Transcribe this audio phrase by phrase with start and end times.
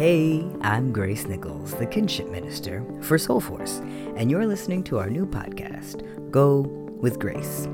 [0.00, 3.80] Hey, I'm Grace Nichols, the Kinship Minister for Soulforce,
[4.16, 6.60] and you're listening to our new podcast, Go
[7.02, 7.66] with Grace,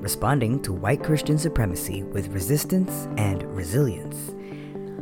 [0.00, 4.16] responding to white Christian supremacy with resistance and resilience.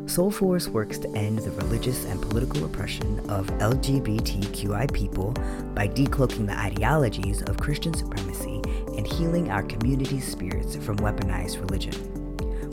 [0.05, 5.33] Soulforce works to end the religious and political oppression of LGBTQI people
[5.75, 8.61] by decloaking the ideologies of Christian supremacy
[8.99, 12.16] and healing our community's spirits from weaponized religion.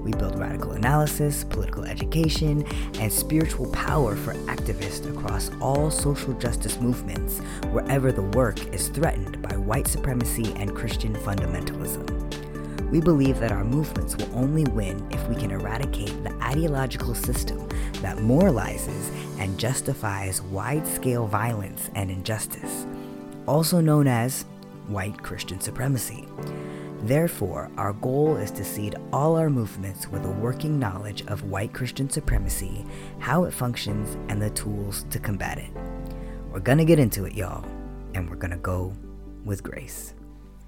[0.03, 2.65] We build radical analysis, political education,
[2.99, 7.39] and spiritual power for activists across all social justice movements
[7.71, 12.09] wherever the work is threatened by white supremacy and Christian fundamentalism.
[12.91, 17.67] We believe that our movements will only win if we can eradicate the ideological system
[18.01, 22.85] that moralizes and justifies wide scale violence and injustice,
[23.47, 24.43] also known as
[24.87, 26.27] white Christian supremacy.
[27.03, 31.73] Therefore, our goal is to seed all our movements with a working knowledge of white
[31.73, 32.85] Christian supremacy,
[33.19, 35.69] how it functions, and the tools to combat it.
[36.49, 37.65] We're gonna get into it, y'all,
[38.13, 38.93] and we're gonna go
[39.43, 40.13] with grace.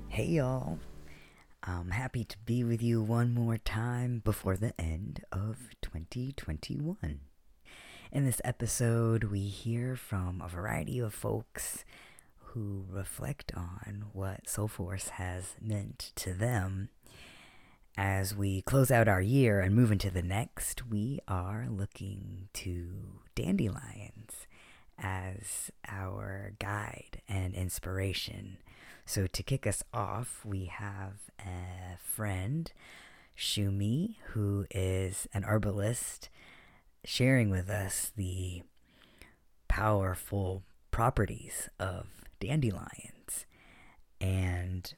[0.09, 0.77] Hey, y'all.
[1.63, 7.21] I'm happy to be with you one more time before the end of 2021.
[8.11, 11.85] In this episode, we hear from a variety of folks
[12.55, 16.87] who reflect on what Soul Force has meant to them.
[17.97, 23.19] As we close out our year and move into the next, we are looking to
[23.35, 24.47] dandelions
[24.97, 28.57] as our guide and inspiration.
[29.05, 32.71] So, to kick us off, we have a friend,
[33.37, 36.29] Shumi, who is an herbalist,
[37.03, 38.63] sharing with us the
[39.67, 42.07] powerful properties of
[42.47, 43.45] dandelions.
[44.21, 44.93] And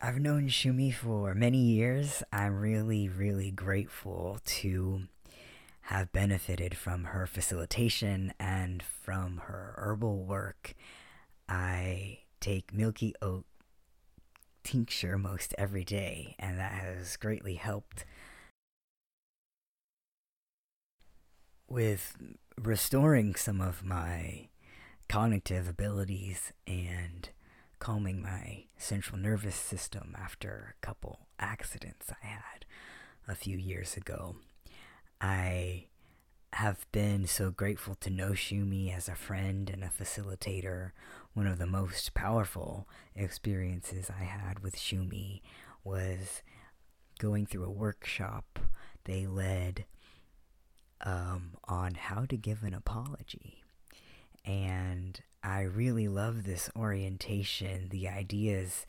[0.00, 2.22] I've known Shumi for many years.
[2.32, 5.02] I'm really, really grateful to
[5.88, 10.74] have benefited from her facilitation and from her herbal work.
[11.48, 13.44] I take milky oat
[14.62, 18.04] tincture most every day, and that has greatly helped
[21.68, 22.16] with
[22.60, 24.48] restoring some of my
[25.08, 27.28] cognitive abilities and
[27.78, 32.64] calming my central nervous system after a couple accidents I had
[33.28, 34.36] a few years ago.
[35.20, 35.86] I
[36.54, 40.92] have been so grateful to know Shumi as a friend and a facilitator.
[41.32, 45.42] One of the most powerful experiences I had with Shumi
[45.82, 46.42] was
[47.18, 48.58] going through a workshop
[49.04, 49.84] they led
[51.00, 53.63] um, on how to give an apology
[54.44, 57.88] and I really love this orientation.
[57.90, 58.86] The ideas,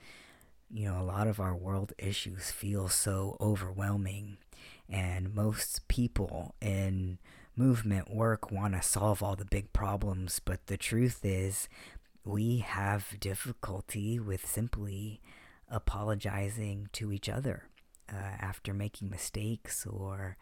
[0.71, 4.37] you know, a lot of our world issues feel so overwhelming,
[4.89, 7.17] and most people in
[7.55, 11.69] movement work want to solve all the big problems, but the truth is,
[12.23, 15.21] we have difficulty with simply
[15.69, 17.63] apologizing to each other
[18.11, 20.37] uh, after making mistakes or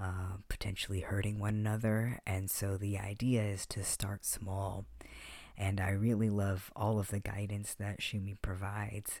[0.00, 2.20] uh, potentially hurting one another.
[2.26, 4.86] And so the idea is to start small.
[5.56, 9.20] And I really love all of the guidance that Shumi provides.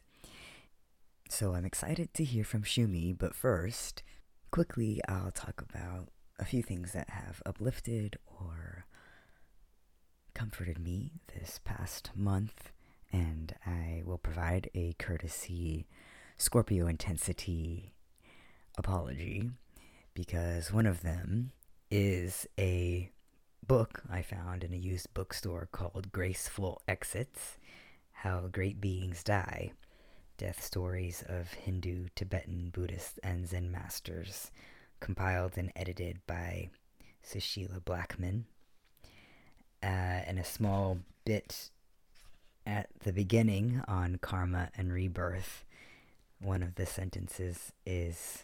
[1.28, 4.02] So I'm excited to hear from Shumi, but first,
[4.50, 8.86] quickly, I'll talk about a few things that have uplifted or
[10.34, 12.70] comforted me this past month,
[13.12, 15.86] and I will provide a courtesy
[16.36, 17.92] Scorpio intensity
[18.76, 19.50] apology
[20.18, 21.52] because one of them
[21.92, 23.08] is a
[23.64, 27.56] book I found in a used bookstore called Graceful Exits
[28.10, 29.70] How Great Beings Die
[30.36, 34.50] Death Stories of Hindu, Tibetan, Buddhist, and Zen Masters,
[34.98, 36.70] compiled and edited by
[37.24, 38.46] Sushila Blackman.
[39.80, 39.86] Uh,
[40.26, 41.70] and a small bit
[42.66, 45.64] at the beginning on karma and rebirth.
[46.40, 48.42] One of the sentences is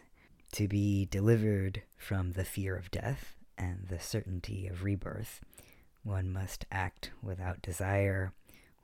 [0.54, 5.40] to be delivered from the fear of death and the certainty of rebirth,
[6.04, 8.32] one must act without desire,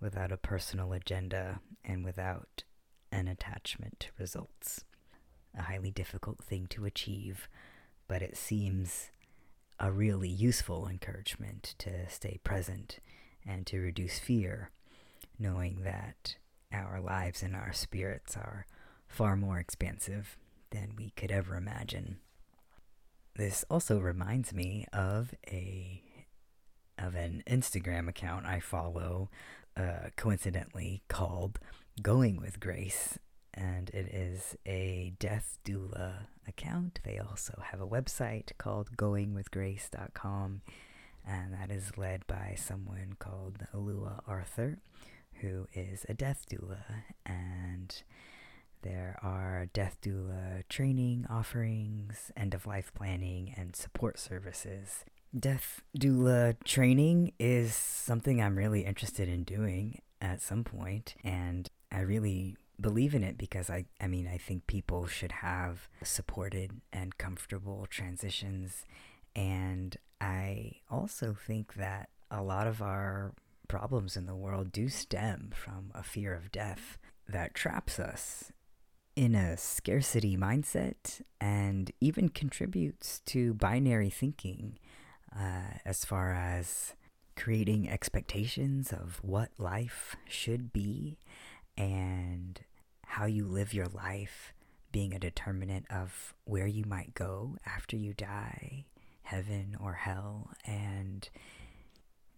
[0.00, 2.64] without a personal agenda, and without
[3.12, 4.84] an attachment to results.
[5.56, 7.48] A highly difficult thing to achieve,
[8.08, 9.10] but it seems
[9.78, 12.98] a really useful encouragement to stay present
[13.46, 14.70] and to reduce fear,
[15.38, 16.34] knowing that
[16.72, 18.66] our lives and our spirits are
[19.06, 20.36] far more expansive
[20.70, 22.18] than we could ever imagine.
[23.36, 26.02] This also reminds me of a
[26.98, 29.30] of an Instagram account I follow,
[29.76, 31.58] uh, coincidentally called
[32.02, 33.18] "Going with Grace,"
[33.54, 37.00] and it is a death doula account.
[37.04, 40.62] They also have a website called goingwithgrace.com,
[41.26, 44.78] and that is led by someone called Alua Arthur,
[45.40, 46.84] who is a death doula.
[47.24, 48.02] And
[48.82, 55.04] there are death doula training offerings, end of life planning, and support services.
[55.38, 62.00] Death doula training is something I'm really interested in doing at some point, and I
[62.00, 67.18] really believe in it because I, I mean, I think people should have supported and
[67.18, 68.84] comfortable transitions.
[69.36, 73.34] And I also think that a lot of our
[73.68, 76.98] problems in the world do stem from a fear of death
[77.28, 78.52] that traps us
[79.20, 84.78] in a scarcity mindset and even contributes to binary thinking
[85.38, 86.94] uh, as far as
[87.36, 91.18] creating expectations of what life should be
[91.76, 92.60] and
[93.08, 94.54] how you live your life
[94.90, 98.86] being a determinant of where you might go after you die,
[99.24, 101.28] heaven or hell, and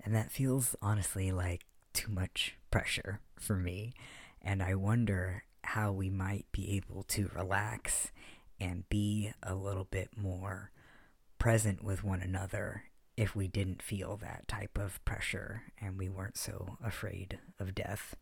[0.05, 3.94] and that feels honestly like too much pressure for me.
[4.44, 8.10] And I wonder how we might be able to relax
[8.60, 10.70] and be a little bit more
[11.38, 12.84] present with one another
[13.16, 18.16] if we didn't feel that type of pressure and we weren't so afraid of death.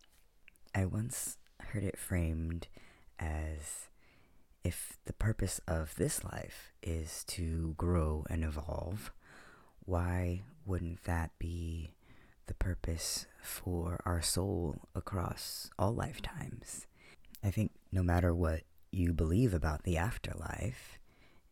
[0.74, 2.68] I once heard it framed
[3.18, 3.88] as
[4.64, 9.12] if the purpose of this life is to grow and evolve,
[9.84, 11.92] why wouldn't that be
[12.46, 16.86] the purpose for our soul across all lifetimes?
[17.42, 20.98] I think no matter what you believe about the afterlife,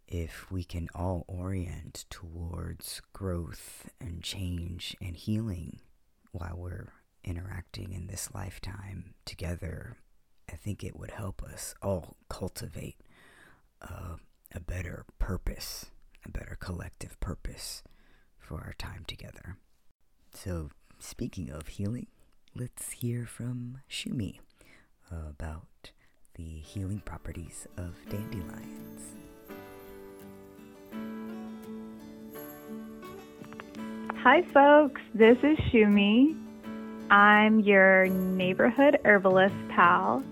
[0.07, 5.81] if we can all orient towards growth and change and healing
[6.33, 6.93] while we're
[7.25, 9.97] interacting in this lifetime together,
[10.51, 12.97] I think it would help us all cultivate
[13.83, 14.17] uh,
[14.55, 15.87] a better purpose,
[16.27, 17.83] a better collective purpose
[18.39, 19.59] for our time together.
[20.33, 22.07] So, speaking of healing,
[22.55, 24.39] let's hear from Shumi
[25.11, 25.91] about
[26.35, 29.15] the healing properties of dandelions.
[34.23, 35.01] Hi, folks.
[35.15, 36.37] This is Shumi.
[37.11, 40.23] I'm your neighborhood herbalist pal,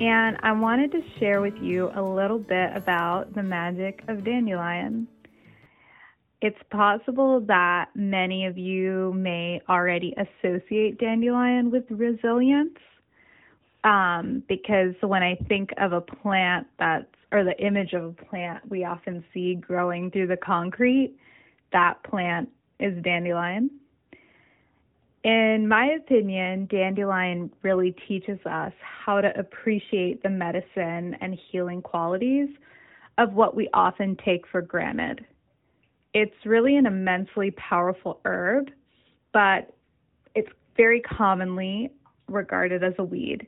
[0.00, 5.08] and I wanted to share with you a little bit about the magic of dandelion.
[6.40, 12.78] It's possible that many of you may already associate dandelion with resilience
[13.84, 18.68] um, because when I think of a plant that's, or the image of a plant
[18.68, 21.14] we often see growing through the concrete,
[21.72, 22.48] that plant
[22.80, 23.70] is dandelion.
[25.24, 32.48] In my opinion, dandelion really teaches us how to appreciate the medicine and healing qualities
[33.18, 35.24] of what we often take for granted.
[36.14, 38.70] It's really an immensely powerful herb,
[39.32, 39.74] but
[40.34, 41.90] it's very commonly
[42.28, 43.46] regarded as a weed.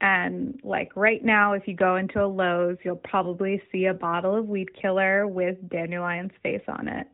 [0.00, 4.36] And like right now, if you go into a Lowe's, you'll probably see a bottle
[4.36, 7.06] of weed killer with dandelion's face on it.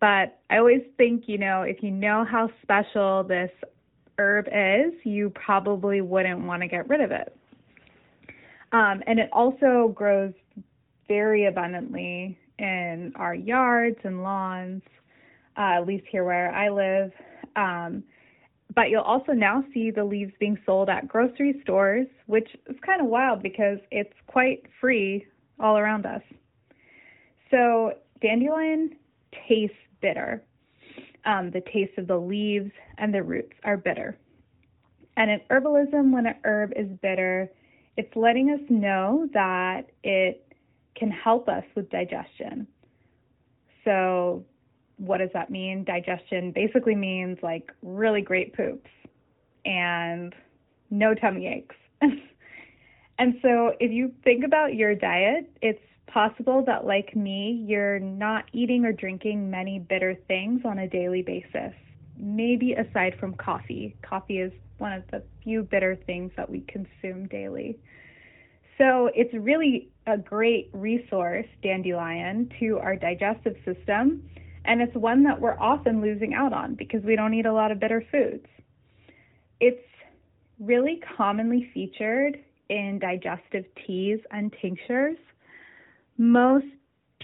[0.00, 3.50] But I always think, you know, if you know how special this
[4.18, 7.36] herb is, you probably wouldn't want to get rid of it.
[8.72, 10.32] Um, and it also grows
[11.06, 14.82] very abundantly in our yards and lawns,
[15.58, 17.12] uh, at least here where I live.
[17.56, 18.04] Um,
[18.74, 23.00] but you'll also now see the leaves being sold at grocery stores, which is kind
[23.00, 25.26] of wild because it's quite free
[25.58, 26.22] all around us.
[27.50, 28.96] So, dandelion
[29.48, 30.42] tastes bitter.
[31.24, 34.16] Um, the taste of the leaves and the roots are bitter.
[35.16, 37.50] And in herbalism, when a herb is bitter,
[37.96, 40.46] it's letting us know that it
[40.96, 42.66] can help us with digestion.
[43.84, 44.44] So,
[45.00, 45.82] what does that mean?
[45.84, 48.90] Digestion basically means like really great poops
[49.64, 50.34] and
[50.90, 51.76] no tummy aches.
[53.18, 58.44] and so, if you think about your diet, it's possible that, like me, you're not
[58.52, 61.72] eating or drinking many bitter things on a daily basis.
[62.16, 63.96] Maybe aside from coffee.
[64.02, 67.78] Coffee is one of the few bitter things that we consume daily.
[68.76, 74.28] So it's really a great resource, dandelion, to our digestive system.
[74.64, 77.70] And it's one that we're often losing out on because we don't eat a lot
[77.70, 78.46] of bitter foods.
[79.60, 79.82] It's
[80.58, 82.38] really commonly featured
[82.68, 85.16] in digestive teas and tinctures
[86.20, 86.66] most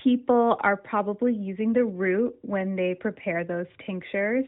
[0.02, 4.46] people are probably using the root when they prepare those tinctures.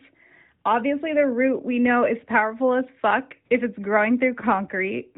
[0.64, 5.12] Obviously, the root we know is powerful as fuck if it's growing through concrete.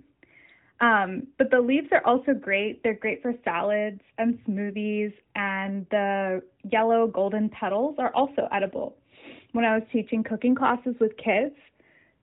[0.80, 2.82] Um, but the leaves are also great.
[2.82, 8.96] They're great for salads and smoothies, and the yellow golden petals are also edible.
[9.52, 11.54] When I was teaching cooking classes with kids,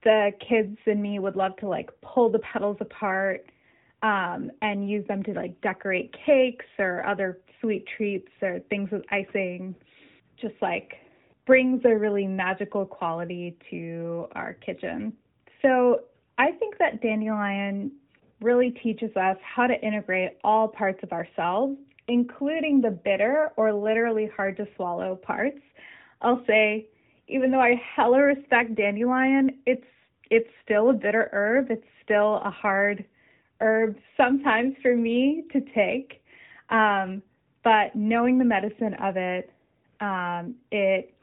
[0.04, 3.46] the kids and me would love to like pull the petals apart
[4.02, 9.04] um, and use them to like decorate cakes or other sweet treats or things with
[9.12, 9.76] icing.
[10.42, 10.94] Just like
[11.46, 15.14] brings a really magical quality to our kitchen.
[15.62, 16.02] So
[16.38, 17.92] I think that dandelion
[18.42, 21.78] really teaches us how to integrate all parts of ourselves,
[22.08, 25.60] including the bitter or literally hard to swallow parts.
[26.22, 26.88] I'll say,
[27.28, 29.84] even though I hella respect dandelion, it's
[30.30, 31.72] it's still a bitter herb.
[31.72, 33.06] It's still a hard
[33.62, 36.22] herb sometimes for me to take.
[36.70, 37.22] Um,
[37.64, 39.52] but knowing the medicine of it,
[40.00, 41.14] um, it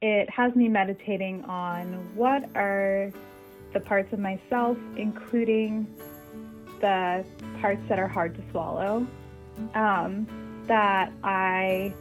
[0.00, 3.12] it has me meditating on what are
[3.72, 5.86] the parts of myself, including
[6.80, 7.24] the
[7.60, 9.06] parts that are hard to swallow,
[9.74, 10.26] um,
[10.66, 11.94] that I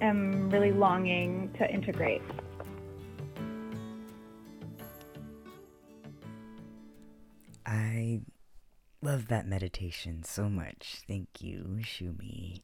[0.00, 2.22] am really longing to integrate.
[7.66, 8.20] I
[9.02, 11.02] love that meditation so much.
[11.06, 12.62] Thank you, Shumi.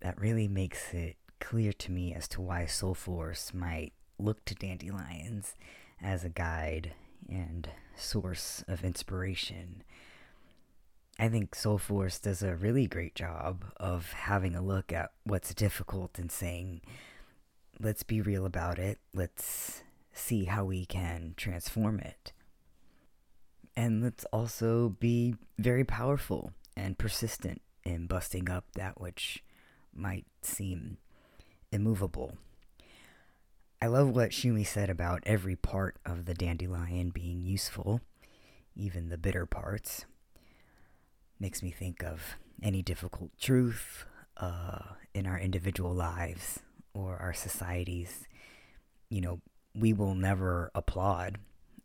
[0.00, 4.54] That really makes it clear to me as to why Soul Force might look to
[4.54, 5.54] dandelions
[6.02, 6.94] as a guide
[7.28, 9.82] and source of inspiration.
[11.18, 15.54] I think Soul Force does a really great job of having a look at what's
[15.54, 16.80] difficult and saying,
[17.80, 18.98] let's be real about it.
[19.14, 22.32] Let's see how we can transform it.
[23.76, 29.42] And let's also be very powerful and persistent in busting up that which
[29.94, 30.98] might seem
[31.70, 32.36] immovable.
[33.84, 38.00] I love what Shumi said about every part of the dandelion being useful,
[38.74, 40.06] even the bitter parts.
[41.38, 44.06] Makes me think of any difficult truth
[44.38, 46.60] uh, in our individual lives
[46.94, 48.26] or our societies.
[49.10, 49.40] You know,
[49.74, 51.36] we will never applaud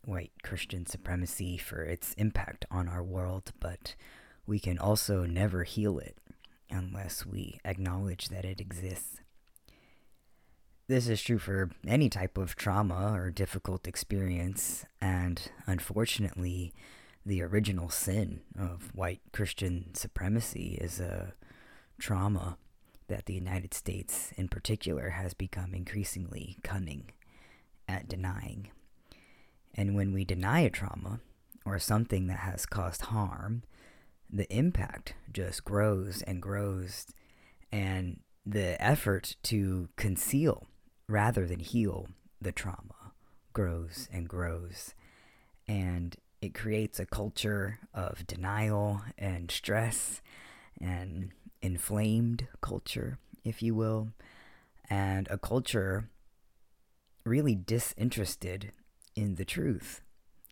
[0.02, 3.94] white Christian supremacy for its impact on our world, but
[4.46, 6.16] we can also never heal it
[6.70, 9.20] unless we acknowledge that it exists.
[10.90, 16.72] This is true for any type of trauma or difficult experience, and unfortunately,
[17.24, 21.34] the original sin of white Christian supremacy is a
[22.00, 22.58] trauma
[23.06, 27.12] that the United States, in particular, has become increasingly cunning
[27.86, 28.72] at denying.
[29.72, 31.20] And when we deny a trauma
[31.64, 33.62] or something that has caused harm,
[34.28, 37.06] the impact just grows and grows,
[37.70, 40.66] and the effort to conceal
[41.10, 42.08] rather than heal
[42.40, 43.12] the trauma
[43.52, 44.94] grows and grows.
[45.66, 50.22] And it creates a culture of denial and stress
[50.80, 54.08] and inflamed culture, if you will,
[54.88, 56.08] and a culture
[57.24, 58.72] really disinterested
[59.14, 60.00] in the truth,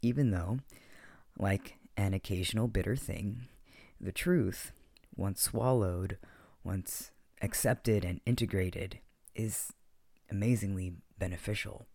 [0.03, 0.59] even though,
[1.39, 3.47] like an occasional bitter thing,
[4.01, 4.73] the truth,
[5.17, 6.19] once swallowed,
[6.63, 7.11] once
[7.41, 8.99] accepted and integrated,
[9.35, 9.73] is
[10.31, 11.87] amazingly beneficial.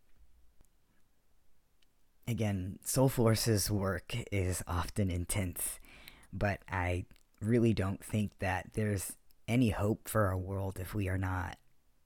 [2.28, 5.80] Again, Soul Force's work is often intense,
[6.32, 7.06] but I
[7.42, 9.13] really don't think that there's
[9.48, 11.58] any hope for our world if we are not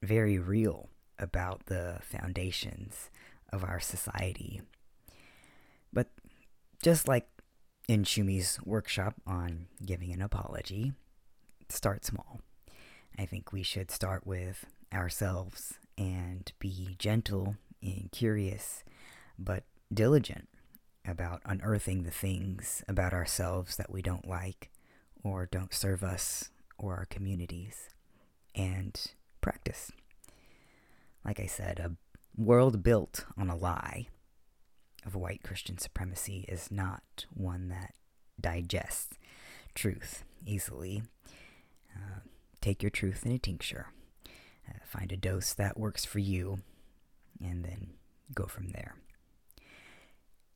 [0.02, 3.10] very real about the foundations
[3.54, 4.62] of our society.
[5.94, 6.10] But
[6.82, 7.28] just like
[7.88, 10.94] in Shumi's workshop on giving an apology,
[11.70, 12.42] start small.
[13.18, 18.84] I think we should start with ourselves and be gentle and curious,
[19.38, 19.64] but
[19.94, 20.50] diligent
[21.06, 24.70] about unearthing the things about ourselves that we don't like
[25.24, 27.90] or don't serve us or our communities,
[28.54, 29.12] and
[29.42, 29.92] practice.
[31.26, 31.96] Like I said, a
[32.40, 34.08] world built on a lie
[35.06, 37.94] of white Christian supremacy is not one that
[38.40, 39.18] digests
[39.74, 41.04] truth easily.
[41.96, 42.20] Uh,
[42.62, 43.88] take your truth in a tincture.
[44.68, 46.60] Uh, find a dose that works for you,
[47.42, 47.92] and then
[48.34, 48.96] go from there.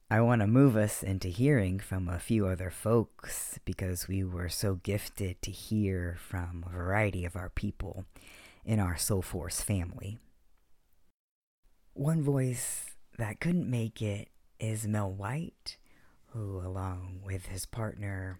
[0.09, 4.49] I want to move us into hearing from a few other folks because we were
[4.49, 8.03] so gifted to hear from a variety of our people
[8.65, 10.17] in our Soul Force family.
[11.93, 12.87] One voice
[13.17, 14.27] that couldn't make it
[14.59, 15.77] is Mel White,
[16.33, 18.39] who, along with his partner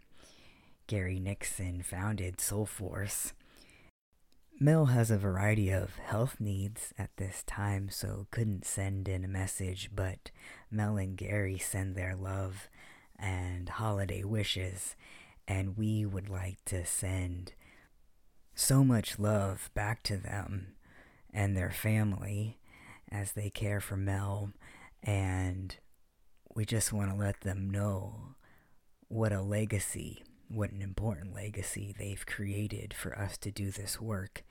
[0.88, 3.32] Gary Nixon, founded Soul Force.
[4.64, 9.28] Mel has a variety of health needs at this time, so couldn't send in a
[9.28, 10.30] message, but
[10.70, 12.70] Mel and Gary send their love
[13.18, 14.96] and holiday wishes.
[15.48, 17.54] And we would like to send
[18.54, 20.76] so much love back to them
[21.34, 22.60] and their family
[23.12, 24.52] as they care for Mel.
[25.02, 25.76] And
[26.54, 28.36] we just want to let them know
[29.08, 30.22] what a legacy,
[30.54, 34.44] what an important legacy they've created for us to do this work.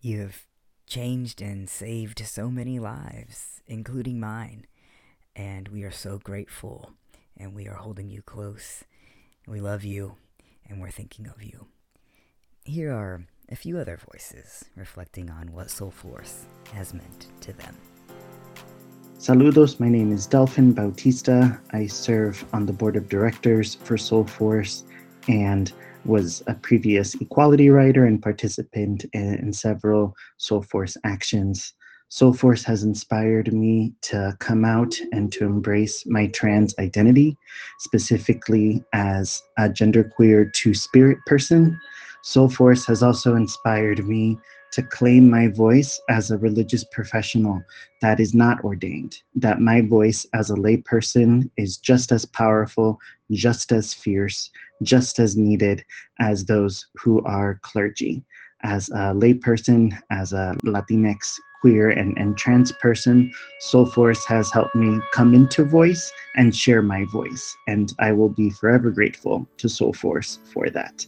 [0.00, 0.46] You have
[0.86, 4.66] changed and saved so many lives, including mine,
[5.34, 6.92] and we are so grateful
[7.36, 8.84] and we are holding you close.
[9.46, 10.16] We love you
[10.68, 11.66] and we're thinking of you.
[12.64, 17.76] Here are a few other voices reflecting on what Soul Force has meant to them.
[19.18, 21.60] Saludos, my name is Delfin Bautista.
[21.72, 24.84] I serve on the board of directors for Soul Force
[25.28, 25.72] and
[26.04, 31.72] was a previous Equality Rider and participant in, in several Soul Force actions.
[32.08, 37.36] Soul Force has inspired me to come out and to embrace my trans identity,
[37.80, 41.78] specifically as a genderqueer two spirit person.
[42.22, 44.38] Soul Force has also inspired me
[44.76, 47.62] to claim my voice as a religious professional
[48.02, 53.72] that is not ordained, that my voice as a layperson is just as powerful, just
[53.72, 54.50] as fierce,
[54.82, 55.82] just as needed
[56.20, 58.22] as those who are clergy.
[58.64, 64.74] As a layperson, as a Latinx queer and, and trans person, Soul Force has helped
[64.74, 67.56] me come into voice and share my voice.
[67.66, 71.06] And I will be forever grateful to Soul Force for that.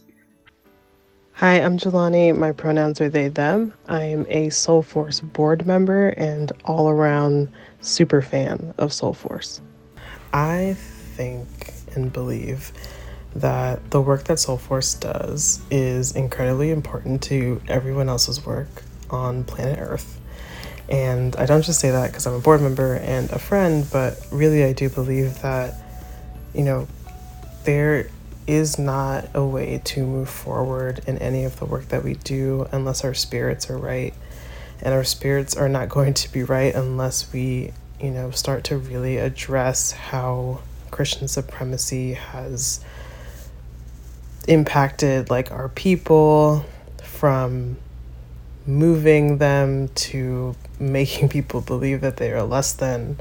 [1.39, 2.37] Hi, I'm Jelani.
[2.37, 3.73] My pronouns are they, them.
[3.87, 7.47] I'm a Soul Force board member and all around
[7.79, 9.61] super fan of Soul Force.
[10.33, 10.75] I
[11.15, 11.47] think
[11.95, 12.73] and believe
[13.35, 19.45] that the work that Soul Force does is incredibly important to everyone else's work on
[19.45, 20.19] planet Earth.
[20.89, 24.19] And I don't just say that because I'm a board member and a friend, but
[24.29, 25.73] really I do believe that,
[26.53, 26.85] you know,
[27.63, 28.09] there
[28.49, 32.67] is not a way to move forward in any of the work that we do
[32.71, 34.11] unless our spirits are right.
[34.81, 38.77] And our spirits are not going to be right unless we, you know, start to
[38.77, 42.83] really address how Christian supremacy has
[44.47, 46.65] impacted like our people
[47.03, 47.77] from
[48.65, 53.19] moving them to making people believe that they are less than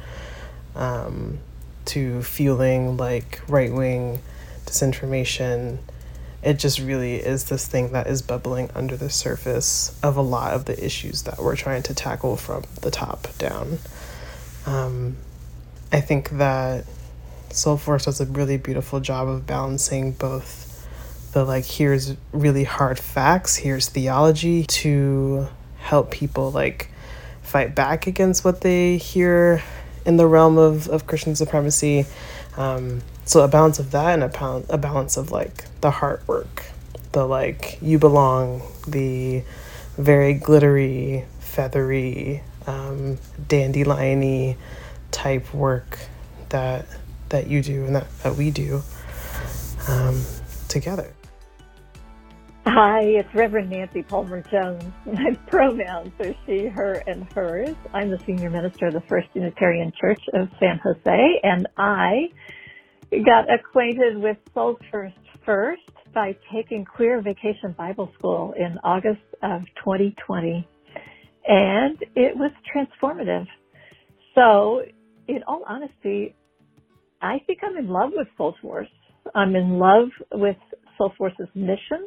[0.75, 1.39] um,
[1.85, 4.21] to feeling like right wing
[4.69, 5.79] disinformation.
[6.43, 10.55] It just really is this thing that is bubbling under the surface of a lot
[10.55, 13.79] of the issues that we're trying to tackle from the top down.
[14.67, 15.17] Um,
[15.91, 16.85] I think that
[17.51, 20.87] Soul Force does a really beautiful job of balancing both
[21.33, 26.91] the like, here's really hard facts, here's theology to help people like
[27.43, 29.63] fight back against what they hear
[30.05, 32.07] in the realm of, of Christian supremacy.
[32.57, 36.27] Um, so a balance of that and a, pound, a balance of like the heart
[36.27, 36.65] work,
[37.13, 39.43] the like you belong, the
[39.99, 44.57] very glittery, feathery, um, dandeliony
[45.11, 45.99] type work
[46.49, 46.87] that
[47.29, 48.83] that you do and that, that we do
[49.89, 50.23] um,
[50.69, 51.13] together.
[52.67, 54.85] Hi, it's Reverend Nancy Palmer Jones.
[55.05, 57.77] My pronouns are she, her, and hers.
[57.93, 62.31] I'm the senior minister of the First Unitarian Church of San Jose, and I
[63.11, 65.13] got acquainted with Soul Force
[65.45, 65.83] first
[66.15, 70.67] by taking Queer Vacation Bible School in August of 2020.
[71.47, 73.47] And it was transformative.
[74.35, 74.83] So,
[75.27, 76.35] in all honesty,
[77.23, 78.89] I think I'm in love with Soul Force.
[79.35, 80.57] I'm in love with
[80.97, 82.07] Soul Force's mission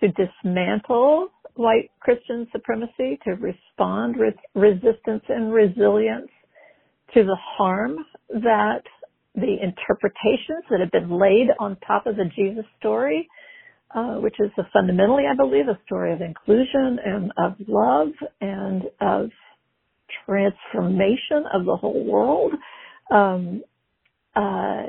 [0.00, 6.30] to dismantle white Christian supremacy, to respond with resistance and resilience
[7.14, 7.98] to the harm
[8.30, 8.82] that
[9.34, 13.28] the interpretations that have been laid on top of the Jesus story,
[13.94, 18.84] uh, which is a fundamentally, I believe, a story of inclusion and of love and
[19.00, 19.30] of
[20.26, 22.52] transformation of the whole world.
[23.12, 23.62] Um,
[24.36, 24.84] uh,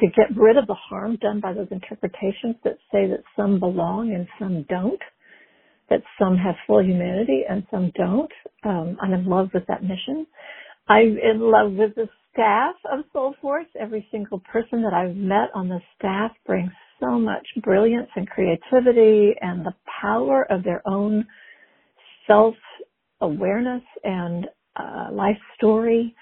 [0.00, 4.12] to get rid of the harm done by those interpretations that say that some belong
[4.14, 5.00] and some don't,
[5.90, 8.32] that some have full humanity and some don't.
[8.64, 10.26] Um, I'm in love with that mission.
[10.88, 13.66] I'm in love with the staff of Soul Force.
[13.80, 16.70] Every single person that I've met on the staff brings
[17.00, 21.26] so much brilliance and creativity and the power of their own
[22.26, 22.54] self
[23.22, 24.46] awareness and
[24.76, 26.14] uh, life story.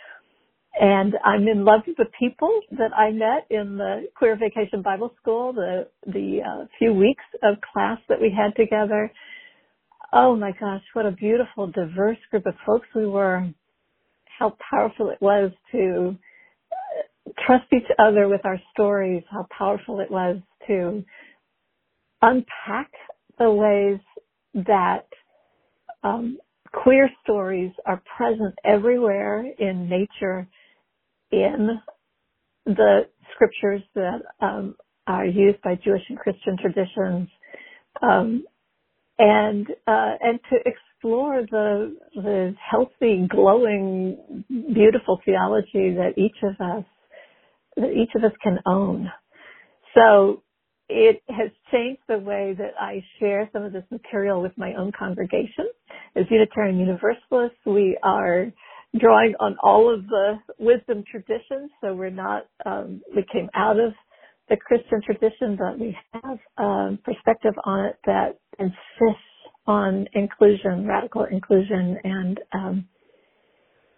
[0.81, 5.15] And I'm in love with the people that I met in the Queer Vacation Bible
[5.21, 9.13] School, the the uh, few weeks of class that we had together.
[10.13, 13.49] Oh my gosh, what a beautiful, diverse group of folks we were
[14.39, 16.17] how powerful it was to
[17.47, 21.05] trust each other with our stories, how powerful it was to
[22.23, 22.91] unpack
[23.39, 24.01] the ways
[24.55, 25.07] that
[26.03, 26.39] um,
[26.73, 30.47] queer stories are present everywhere in nature,
[31.31, 31.81] in
[32.67, 33.03] the
[33.35, 34.75] scriptures that um,
[35.07, 37.29] are used by Jewish and Christian traditions,
[38.03, 38.45] um,
[39.19, 40.57] and uh, and to
[41.05, 46.85] explore the the healthy, glowing, beautiful theology that each of us
[47.77, 49.11] that each of us can own.
[49.95, 50.43] So
[50.89, 54.93] it has changed the way that I share some of this material with my own
[54.99, 55.67] congregation.
[56.17, 58.47] As Unitarian Universalists, we are
[58.99, 63.93] drawing on all of the wisdom traditions, so we're not, um, we came out of
[64.49, 69.34] the Christian tradition, but we have um, perspective on it that insists
[69.67, 72.89] on inclusion, radical inclusion, and um,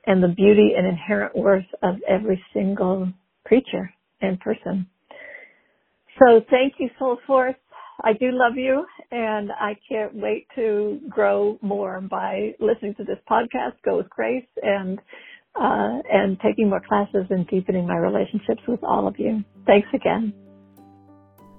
[0.06, 3.12] and the beauty and inherent worth of every single
[3.44, 4.86] creature and person.
[6.18, 7.56] So thank you, Soul Force.
[8.02, 13.18] I do love you, and I can't wait to grow more by listening to this
[13.30, 14.98] podcast, Go with Grace, and
[15.58, 19.42] uh, and taking more classes and deepening my relationships with all of you.
[19.66, 20.34] Thanks again.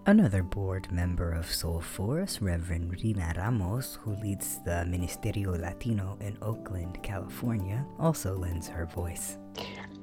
[0.08, 6.38] Another board member of Soul Force, Reverend Rina Ramos, who leads the Ministerio Latino in
[6.42, 9.38] Oakland, California, also lends her voice.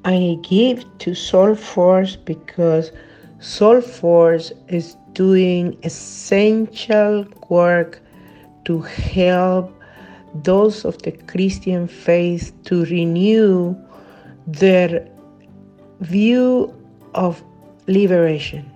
[0.05, 2.93] I give to Soul Force because
[3.39, 8.03] Soul Force is doing essential work
[8.67, 9.73] to help
[10.35, 13.75] those of the Christian faith to renew
[14.47, 15.09] their
[16.01, 16.75] view
[17.15, 17.43] of
[17.87, 18.71] liberation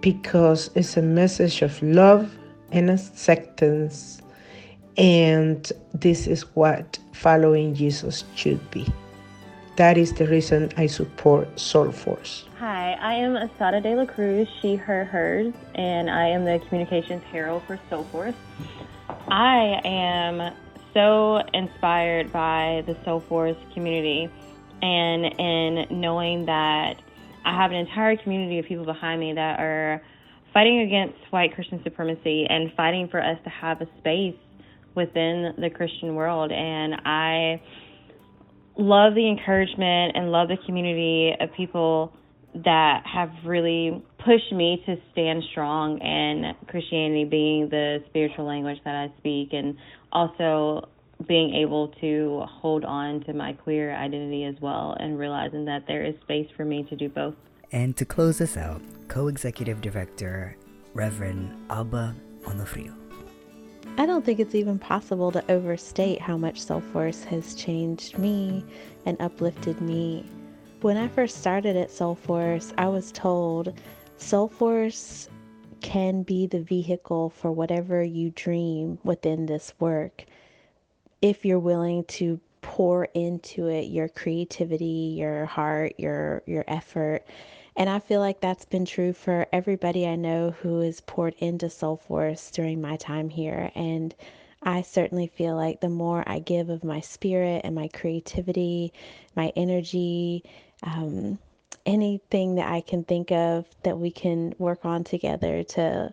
[0.00, 2.34] because it's a message of love
[2.72, 4.20] and acceptance,
[4.96, 8.86] and this is what following Jesus should be.
[9.76, 12.44] That is the reason I support Soul Force.
[12.58, 17.22] Hi, I am Asada De La Cruz, she, her, hers, and I am the communications
[17.32, 18.34] herald for Soul Force.
[19.28, 20.54] I am
[20.92, 24.28] so inspired by the Soul Force community
[24.82, 27.00] and in knowing that
[27.44, 30.02] I have an entire community of people behind me that are
[30.52, 34.34] fighting against white Christian supremacy and fighting for us to have a space
[34.94, 36.50] within the Christian world.
[36.52, 37.60] And I
[38.76, 42.12] love the encouragement and love the community of people
[42.64, 48.94] that have really pushed me to stand strong in Christianity being the spiritual language that
[48.94, 49.76] I speak and
[50.12, 50.88] also
[51.26, 56.04] being able to hold on to my queer identity as well and realizing that there
[56.04, 57.34] is space for me to do both.
[57.72, 60.56] And to close us out, co executive director
[60.94, 62.14] Reverend Alba
[62.46, 62.94] Onofrio.
[63.98, 68.64] I don't think it's even possible to overstate how much Soul Force has changed me
[69.04, 70.24] and uplifted me.
[70.80, 73.78] When I first started at Soul Force, I was told
[74.16, 75.28] Soul Force
[75.80, 80.24] can be the vehicle for whatever you dream within this work
[81.22, 87.24] if you're willing to pour into it your creativity, your heart, your your effort.
[87.76, 91.70] And I feel like that's been true for everybody I know who has poured into
[91.70, 93.70] Soul Force during my time here.
[93.74, 94.14] And
[94.62, 98.92] I certainly feel like the more I give of my spirit and my creativity,
[99.34, 100.44] my energy,
[100.82, 101.38] um,
[101.86, 106.12] anything that I can think of that we can work on together to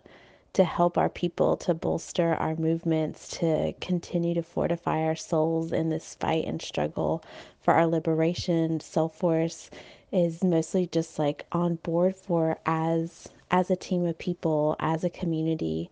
[0.54, 5.88] to help our people, to bolster our movements, to continue to fortify our souls in
[5.88, 7.22] this fight and struggle
[7.60, 8.80] for our liberation.
[8.80, 9.70] Soul Force
[10.12, 15.10] is mostly just like on board for as as a team of people, as a
[15.10, 15.90] community,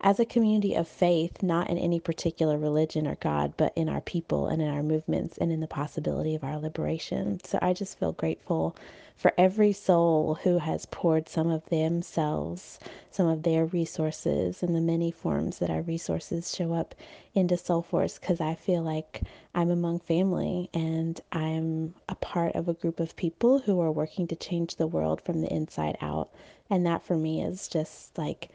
[0.00, 4.00] as a community of faith, not in any particular religion or God, but in our
[4.00, 7.40] people and in our movements and in the possibility of our liberation.
[7.44, 8.76] So I just feel grateful
[9.16, 12.78] for every soul who has poured some of themselves,
[13.10, 16.94] some of their resources, in the many forms that our resources show up
[17.34, 19.22] into Soul Force, because I feel like
[19.54, 24.26] I'm among family and I'm a part of a group of people who are working
[24.28, 26.30] to change the world from the inside out.
[26.70, 28.48] And that for me is just like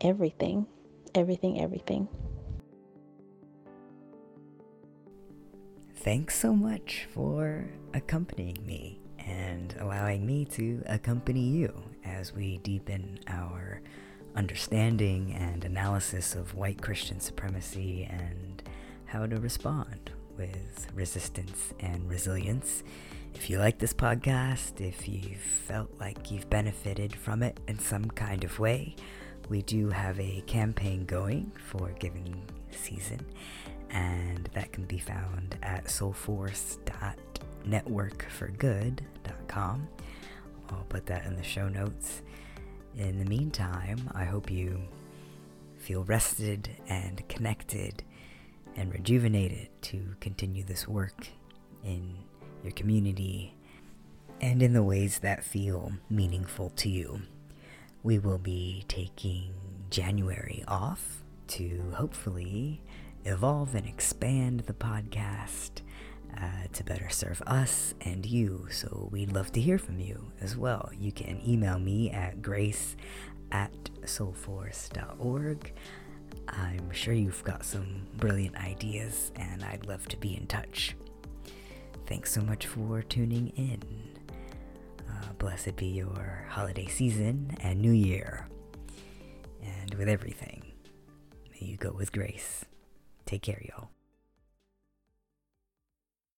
[0.00, 0.66] everything,
[1.14, 2.08] everything, everything.
[5.96, 13.18] Thanks so much for accompanying me and allowing me to accompany you as we deepen
[13.26, 13.80] our
[14.36, 18.62] understanding and analysis of white Christian supremacy and
[19.06, 22.84] how to respond with resistance and resilience.
[23.34, 25.36] If you like this podcast, if you
[25.66, 28.94] felt like you've benefited from it in some kind of way,
[29.48, 33.24] we do have a campaign going for giving season,
[33.90, 38.98] and that can be found at soulforce.networkforgood.com gmail.com.
[40.70, 42.22] I'll put that in the show notes.
[42.96, 44.80] In the meantime, I hope you
[45.76, 48.02] feel rested and connected
[48.74, 51.28] and rejuvenated to continue this work
[51.84, 52.14] in
[52.62, 53.54] your community
[54.40, 57.22] and in the ways that feel meaningful to you.
[58.02, 59.54] We will be taking
[59.90, 62.82] January off to hopefully
[63.24, 65.82] evolve and expand the podcast
[66.36, 68.66] uh, to better serve us and you.
[68.70, 70.90] So we'd love to hear from you as well.
[70.98, 72.96] You can email me at grace
[73.52, 75.72] at soulforce.org.
[76.48, 80.96] I'm sure you've got some brilliant ideas, and I'd love to be in touch.
[82.06, 83.82] Thanks so much for tuning in.
[85.08, 88.48] Uh, blessed be your holiday season and new year.
[89.62, 90.62] And with everything,
[91.52, 92.64] may you go with grace.
[93.24, 93.95] Take care, y'all.